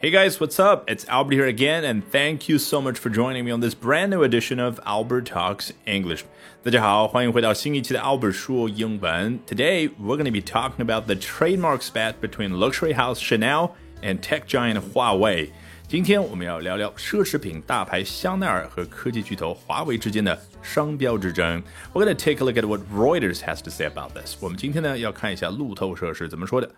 [0.00, 0.88] Hey guys, what's up?
[0.88, 4.10] It's Albert here again, and thank you so much for joining me on this brand
[4.10, 6.24] new edition of Albert Talks English.
[6.62, 9.40] 大家好，欢迎回到新一期的 Albert 说英文。
[9.46, 13.70] Today we're going to be talking about the trademark spat between luxury house Chanel
[14.02, 15.48] and tech giant Huawei.
[15.88, 21.62] 今天我们要聊聊奢侈品大牌香奈儿和科技巨头华为之间的商标之争。
[21.94, 24.36] We're going to take a look at what Reuters has to say about this.
[24.40, 26.70] 我们今天呢要看一下路透社是怎么说的。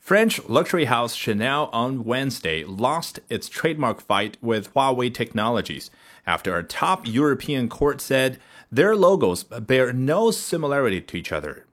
[0.00, 5.90] French luxury house Chanel on Wednesday lost its trademark fight with Huawei Technologies
[6.24, 8.38] after a top European court said
[8.70, 11.64] their logos bear no similarity to each other.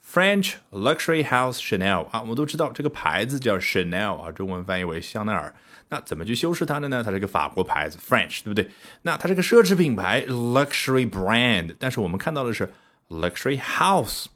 [0.00, 5.54] French luxury house Chanel 啊，我们都知道这个牌子叫 Chanel 啊，中文翻译为香奈儿。
[5.90, 7.04] 那怎么去修饰它的呢？
[7.04, 8.68] 它是个法国牌子，French，对不对？
[9.02, 12.72] 那它是个奢侈品牌，luxury brand，但是我们看到的是
[13.08, 14.26] luxury house。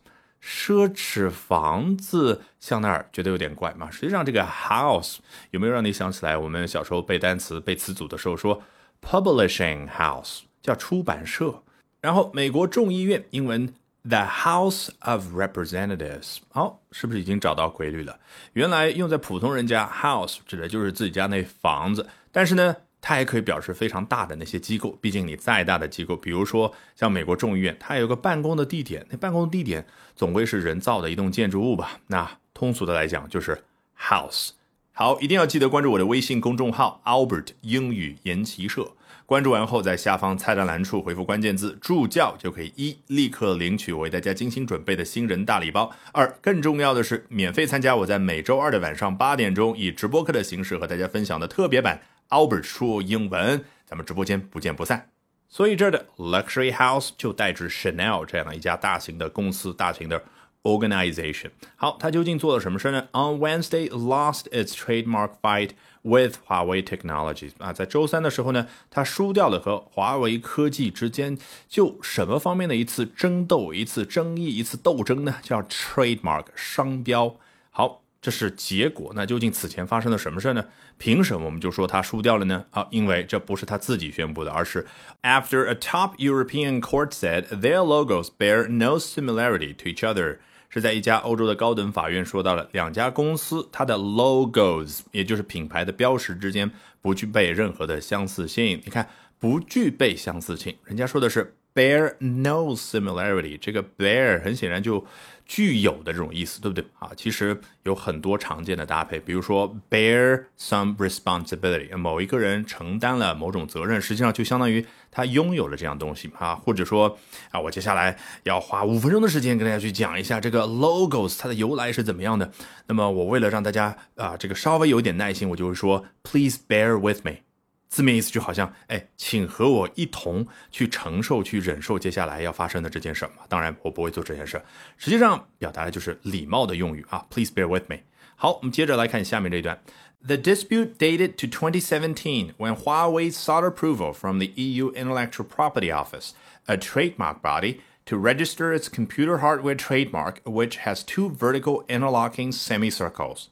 [0.44, 3.92] 奢侈房子，香奈儿觉得有点怪嘛？
[3.92, 5.18] 实际上，这个 house
[5.52, 8.62] 有没有让你想起来我们小时候背单词、背词组的时候说
[9.02, 11.62] publishing house 叫出版社？
[12.02, 13.68] 然后美国众议院英文
[14.04, 18.18] the House of Representatives，好，是不是已经找到规律了？
[18.54, 22.76] 原来用在普通人家 house 指的就是自己家那房子，但是呢？
[23.02, 32.00] 它也可以表示非常大的那些机构，毕竟你再大的机构，比如说像美国众议院，它有个办公的地点，那办公的地点总归是人造的一栋建筑物吧？
[32.08, 33.64] 那通俗的来讲就是
[33.98, 34.50] house。
[34.92, 38.92] 好，一定要记得关注我的微信公众号 Albert 英语研习社。
[39.26, 52.02] 关注完后，在下方菜单栏处回复关键字“助教”，就可以一立刻领取我为大家精心准备的新人大礼包；二更重要的是，免费参加我在每周二的晚上八点钟以直播课的形式和大家分享的特别版。
[52.30, 55.10] Albert 说英文，咱们直播间不见不散。
[55.48, 60.24] 所以这儿的 luxury house 就代指 Chanel 这样的一家大型的公司、大型的
[60.62, 61.50] organization。
[61.76, 65.72] 好，它究竟做了什么事呢？On Wednesday, lost its trademark fight
[66.04, 67.54] with Huawei Technologies。
[67.58, 71.36] 啊，在周三的时候呢，它输掉了和华为科技之间
[71.68, 75.38] 就什么方面的一次争斗、一次争议、一次斗争呢？
[75.42, 77.36] 叫 trademark 商标。
[77.72, 78.04] 好。
[78.22, 80.66] 这是结果，那究竟此前发生了什么事呢？
[80.98, 82.66] 凭什么我们就说他输掉了呢？
[82.72, 84.86] 啊，因为这不是他自己宣布的，而是
[85.22, 96.70] After a top European court said their logos bear no similarity to each other，是在一家欧洲的高等法院说到了两家公司它的 logos，也就是品牌的标识之间
[97.02, 98.82] 不具备任何的相似性。
[98.84, 99.08] 你看，
[99.40, 105.06] 不具备相似性，人家说的是 bear no similarity，这个 bear 很显然就。
[105.50, 107.10] 具有的这种意思，对不对啊？
[107.18, 116.54] 其实有很多常见的搭配，比如说 bear some responsibility，某一个人承担了某种责任，实际上就相当于他拥有了这样东西啊。
[116.54, 117.18] 或者说
[117.50, 122.52] 啊，我接下来要花五分钟的时间跟大家去讲一下这个 logos 它的由来是怎么样的。
[122.86, 127.49] 那么我为了让大家啊这个稍微有点耐心，我就会说 please bear with me。
[127.89, 133.45] 字面意思就好像，哎，请和我一同去承受、去忍受接下来要发生的这件事嘛。
[133.49, 134.61] 当然，我不会做这件事。
[134.97, 137.25] 实际上，表达的就是礼貌的用语啊。
[137.31, 137.99] Please bear with me。
[138.35, 139.81] 好，我们接着来看下面这一段。
[140.27, 146.31] The dispute dated to 2017 when Huawei sought approval from the EU Intellectual Property Office,
[146.67, 153.51] a trademark body, to register its computer hardware trademark, which has two vertical interlocking semicircles.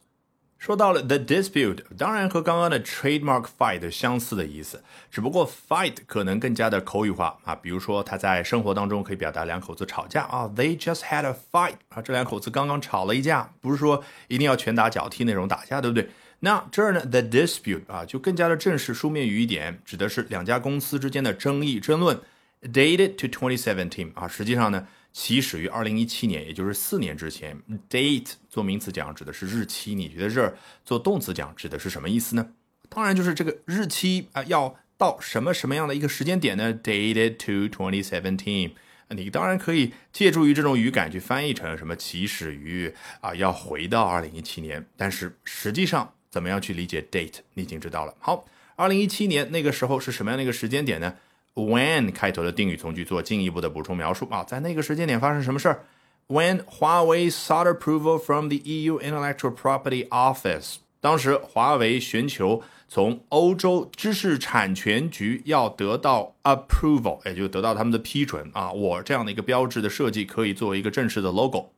[0.58, 7.56] 说到了 the dispute，当然和刚刚的 trademark fight 相似的意思，只不过 fight 可能更加的口语化啊。
[7.56, 16.10] 比如说他在生活当中可以表达两口子吵架啊，they just had a fight 啊，这两口子刚刚吵了一架，不是说一定要拳打脚踢那种打架，对不对？
[16.40, 22.20] 那这儿呢，the dispute 啊，就更加的正式书面语一点，指的是两家公司之间的争议争论
[22.64, 24.88] ，dated to 2017啊，实际上呢。
[25.18, 27.60] 起始于二零一七年，也就是四年之前。
[27.90, 30.56] Date 做名词讲指的是日期，你觉得这儿
[30.86, 32.52] 做动词讲指的是什么意思呢？
[32.88, 38.74] 当然就是这个日期啊，要到什么什么样的一个时间点呢？Dated to twenty seventeen。
[39.10, 44.86] 你当然可以借助于这种语感去翻译成什么起始于啊，要回到二零一七年。
[44.96, 48.14] 但是实际上怎么样去理解 date，你已经知道了。
[48.20, 48.46] 好，
[48.76, 51.16] 二零一七年那个时候是什么样的一个时间点呢
[51.58, 55.84] ？when 开头的定语从句做进一步的补充描述啊，在那个时间点发生什么事儿
[56.28, 71.72] ？When Huawei sought approval from the EU Intellectual Property Office，当时华为寻求从欧洲知识产权局要得到 approval，也就得到他们的批准啊，我这样的一个标志的设计可以作为一个正式的 logo。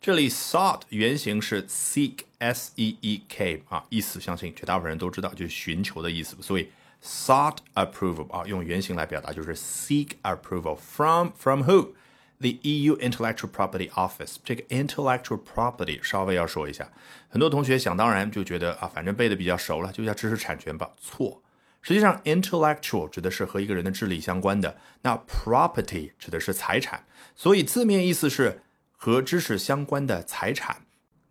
[0.00, 6.68] 这里 sought 原型是 seek，s e e k 啊，意思相信绝大部分人都知道，就是寻求的意思，所以。
[7.02, 11.92] Sought approval 啊，用原型来表达就是 seek approval from from who
[12.40, 16.88] The EU Intellectual Property Office，这个 intellectual property 稍微要说一下，
[17.28, 20.90] 很多同学想当然就觉得啊，反正背的比较熟了，就叫知识产权吧。
[21.00, 21.42] 错，
[21.82, 27.04] 实际上 intellectual 指的是和一个人的智力相关的，那 property 指的是财产，
[27.34, 28.62] 所以字面意思是
[28.92, 30.82] 和知识相关的财产。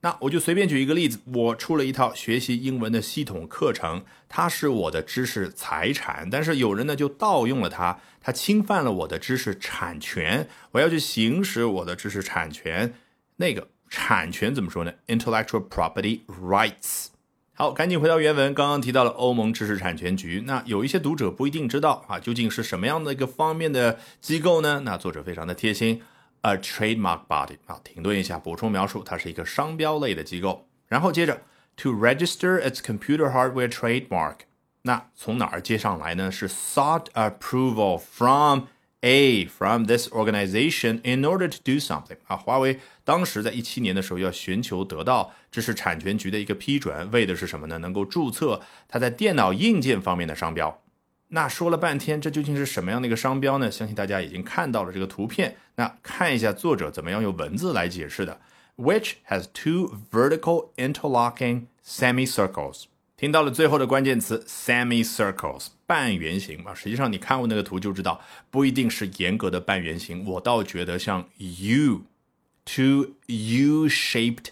[0.02, 12.94] 那我就随便举一个例子，我出了一套学习英文的系统课程，它是我的知识财产，但是有人呢就盗用了它，它侵犯了我的知识产权，我要去行使我的知识产权，
[13.38, 17.08] 那个产权怎么说呢？Intellectual property rights。
[17.56, 24.84] 好，赶紧回到原文，刚刚提到了欧盟知识产权局，那有一些读者不一定知道啊，究竟是什么样的一个方面的机构呢？
[24.86, 26.04] 那作者非常的贴心。
[26.42, 30.68] A trademark body 啊，停顿一下，补充描述，它是一个商标类的机构。
[30.88, 31.42] 然后接着
[31.76, 34.36] ，to register its computer hardware trademark，
[34.84, 36.32] 那从哪儿接上来呢？
[36.32, 38.68] 是 sought approval from
[39.02, 42.38] a from this organization in order to do something 啊。
[42.38, 47.78] 华为当时在一七年的时候要寻求得到知识产权局的一个批准，为的是什么呢？
[47.80, 50.82] 能够注册它在电脑硬件方面的商标。
[51.30, 53.70] 那说了半天，这究竟是什么样的一个商标呢？
[53.70, 55.58] 相信大家已经看到了这个图片。
[55.76, 58.40] 那看一下作者怎么样用文字来解释的。
[58.78, 62.86] Which has two vertical interlocking semicircles。
[63.18, 66.74] 听到了最后的关键词 semicircles，半圆形啊。
[66.74, 68.22] 实际上你看过那个图就知道，
[68.52, 70.24] 不一定是严格的半圆形。
[70.26, 74.50] 我倒觉得像 U，two U-shaped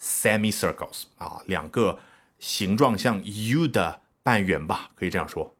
[0.00, 1.98] semicircles 啊，两个
[2.38, 5.54] 形状像 U 的半圆吧，可以这样说。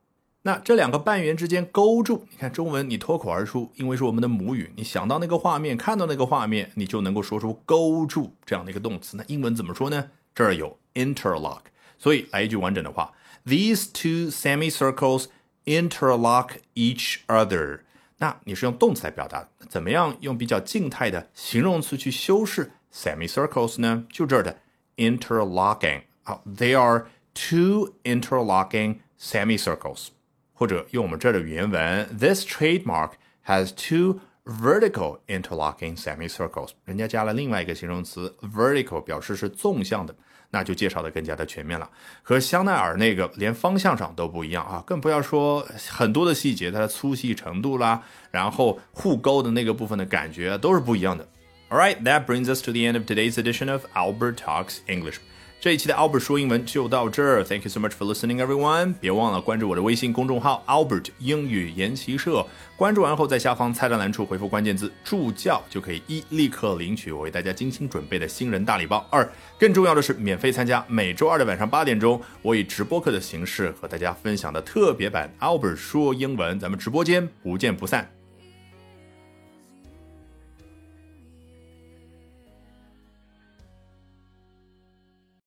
[0.46, 9.17] 那这两个半圆之间勾住，你看中文你脱口而出，因为是我们的母语，你想到那个画面，看到那个画面，你就能够说出勾住这样的一个动词。
[9.17, 10.11] 那英文怎么说呢？
[10.35, 11.61] 这儿有 interlock，
[11.99, 13.14] 所以来一句完整的话
[13.46, 15.29] ：These two semicircles
[15.64, 17.81] interlock each other。
[18.19, 24.05] 那你是用动词来表达，怎么样用比较静态的形容词去修饰 semicircles 呢？
[24.12, 24.58] 就这儿的
[24.96, 26.02] interlocking。
[26.23, 30.08] 好，They are two interlocking semicircles。
[30.54, 33.10] 或者用我们这儿的原文，This trademark
[33.46, 36.70] has two vertical interlocking semicircles。
[36.84, 40.14] 人家加了另外一个形容词 vertical，表示是纵向的，
[40.50, 41.90] 那就介绍的更加的全面了。
[42.22, 51.26] 和香奈儿那个连方向上都不一样啊，更不要说很多的细节，它的粗细程度啦，然后互勾的那个部分的感觉都是不一样的。
[51.70, 55.16] All right, that brings us to the end of today's edition of Albert Talks English.
[55.64, 58.93] 这一期的 Albert 说英文就到这儿，Thank you so much for listening, everyone！
[59.00, 62.46] 别忘了关注我的微信公众号 Albert 英语研习社。
[62.76, 69.06] 关注完后，在下方菜单栏处回复关键字“助教”，就可以一立刻领取我为大家精心准备的新人大礼包。
[69.11, 69.26] 二，
[69.58, 78.13] 更重要的是免费参加每周二的晚上八点钟，我以直播课的形式和大家分享的特别版 Albert 说英文，咱们直播间不见不散。